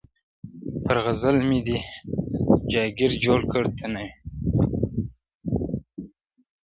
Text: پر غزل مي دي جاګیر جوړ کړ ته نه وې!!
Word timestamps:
پر 0.83 0.97
غزل 1.05 1.37
مي 1.47 1.59
دي 1.67 1.77
جاګیر 2.71 3.11
جوړ 3.23 3.39
کړ 3.51 3.63
ته 3.77 3.85
نه 3.93 4.01
وې!! 4.05 4.09